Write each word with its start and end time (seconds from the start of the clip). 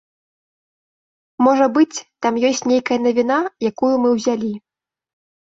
Можа 1.47 1.67
быць, 1.75 1.97
там 2.27 2.33
ёсць 2.51 2.63
нейкая 2.71 2.97
навіна, 3.07 3.37
якую 3.71 3.93
мы 4.07 4.15
ўзялі. 4.17 4.51